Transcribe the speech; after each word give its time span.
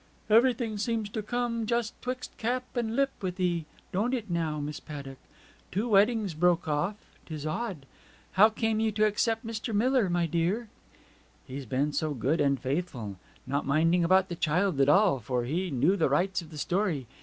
'Everything 0.31 0.79
seems 0.79 1.09
to 1.09 1.21
come 1.21 1.67
just 1.67 1.93
'twixt 2.01 2.35
cup 2.39 2.75
and 2.75 2.95
lip 2.95 3.11
with 3.21 3.39
'ee, 3.39 3.67
don't 3.91 4.15
it 4.15 4.31
now, 4.31 4.59
Miss 4.59 4.79
Paddock. 4.79 5.19
Two 5.71 5.87
weddings 5.89 6.33
broke 6.33 6.67
off 6.67 6.95
'tis 7.27 7.45
odd! 7.45 7.85
How 8.31 8.49
came 8.49 8.79
you 8.79 8.91
to 8.93 9.05
accept 9.05 9.45
Mr. 9.45 9.75
Miller, 9.75 10.09
my 10.09 10.25
dear?' 10.25 10.69
'He's 11.45 11.67
been 11.67 11.93
so 11.93 12.15
good 12.15 12.41
and 12.41 12.59
faithful! 12.59 13.17
Not 13.45 13.67
minding 13.67 14.03
about 14.03 14.27
the 14.27 14.35
child 14.35 14.81
at 14.81 14.89
all; 14.89 15.19
for 15.19 15.43
he 15.45 15.69
knew 15.69 15.95
the 15.95 16.09
rights 16.09 16.41
of 16.41 16.49
the 16.49 16.57
story. 16.57 17.05